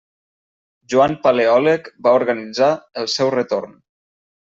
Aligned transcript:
Joan 0.93 1.13
Paleòleg 1.27 1.93
va 2.09 2.17
organitzar 2.23 2.75
el 3.05 3.15
seu 3.21 3.35
retorn. 3.41 3.83